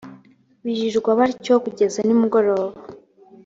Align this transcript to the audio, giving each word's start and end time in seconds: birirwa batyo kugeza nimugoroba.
birirwa 0.63 1.11
batyo 1.19 1.53
kugeza 1.63 1.99
nimugoroba. 2.03 2.79